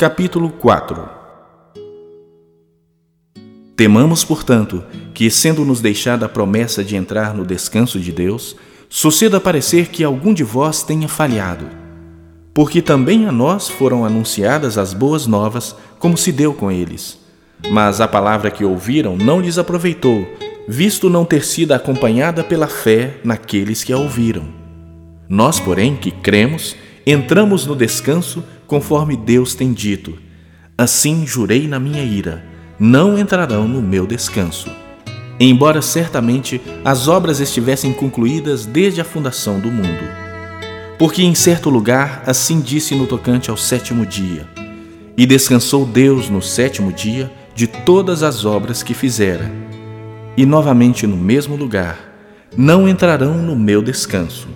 [0.00, 1.08] Capítulo 4
[3.74, 8.54] Temamos, portanto, que, sendo-nos deixada a promessa de entrar no descanso de Deus,
[8.88, 11.66] suceda parecer que algum de vós tenha falhado.
[12.54, 17.18] Porque também a nós foram anunciadas as boas novas, como se deu com eles.
[17.68, 20.24] Mas a palavra que ouviram não lhes aproveitou,
[20.68, 24.46] visto não ter sido acompanhada pela fé naqueles que a ouviram.
[25.28, 30.16] Nós, porém, que cremos, entramos no descanso conforme Deus tem dito.
[30.76, 32.44] Assim jurei na minha ira:
[32.78, 34.70] não entrarão no meu descanso.
[35.40, 40.04] Embora certamente as obras estivessem concluídas desde a fundação do mundo.
[40.98, 44.46] Porque em certo lugar assim disse no tocante ao sétimo dia:
[45.16, 49.50] E descansou Deus no sétimo dia de todas as obras que fizera.
[50.36, 51.98] E novamente no mesmo lugar:
[52.56, 54.48] Não entrarão no meu descanso.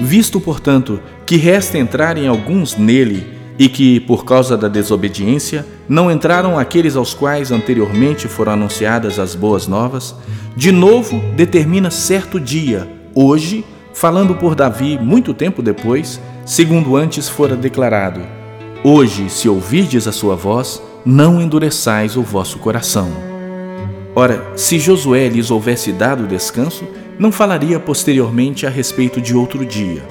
[0.00, 6.58] Visto, portanto, que resta entrarem alguns nele, e que, por causa da desobediência, não entraram
[6.58, 10.14] aqueles aos quais anteriormente foram anunciadas as boas novas,
[10.56, 17.54] de novo determina certo dia, hoje, falando por Davi muito tempo depois, segundo antes fora
[17.54, 18.22] declarado:
[18.82, 23.10] Hoje, se ouvirdes a sua voz, não endureçais o vosso coração.
[24.16, 26.86] Ora, se Josué lhes houvesse dado descanso,
[27.20, 30.02] não falaria posteriormente a respeito de outro dia.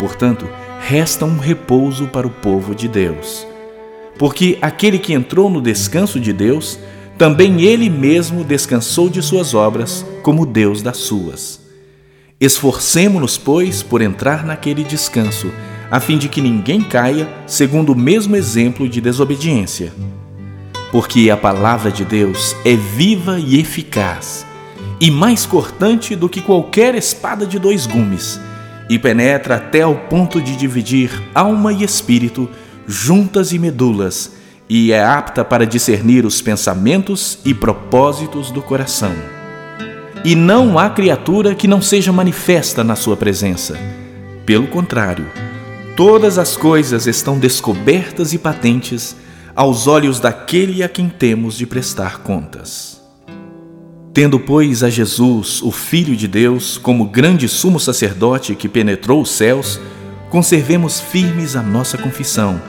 [0.00, 0.48] Portanto,
[0.80, 3.46] resta um repouso para o povo de Deus.
[4.18, 6.76] Porque aquele que entrou no descanso de Deus,
[7.16, 11.60] também ele mesmo descansou de suas obras, como Deus das suas.
[12.40, 15.52] Esforcemo-nos, pois, por entrar naquele descanso,
[15.88, 19.92] a fim de que ninguém caia segundo o mesmo exemplo de desobediência.
[20.90, 24.49] Porque a palavra de Deus é viva e eficaz
[25.00, 28.38] e mais cortante do que qualquer espada de dois gumes,
[28.88, 32.48] e penetra até ao ponto de dividir alma e espírito,
[32.86, 34.32] juntas e medulas,
[34.68, 39.14] e é apta para discernir os pensamentos e propósitos do coração.
[40.22, 43.78] E não há criatura que não seja manifesta na sua presença.
[44.44, 45.26] Pelo contrário,
[45.96, 49.16] todas as coisas estão descobertas e patentes
[49.56, 52.99] aos olhos daquele a quem temos de prestar contas.
[54.12, 59.30] Tendo, pois, a Jesus, o Filho de Deus, como grande sumo sacerdote que penetrou os
[59.30, 59.80] céus,
[60.28, 62.60] conservemos firmes a nossa confissão,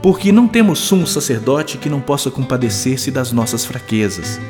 [0.00, 4.40] porque não temos sumo sacerdote que não possa compadecer-se das nossas fraquezas.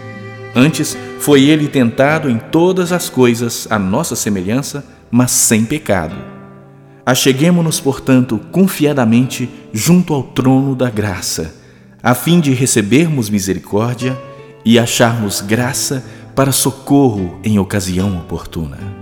[0.54, 6.14] Antes, foi ele tentado em todas as coisas à nossa semelhança, mas sem pecado.
[7.06, 11.54] Acheguemo-nos, portanto, confiadamente junto ao trono da graça,
[12.02, 14.14] a fim de recebermos misericórdia
[14.64, 16.04] e acharmos graça
[16.38, 18.97] para socorro em ocasião oportuna.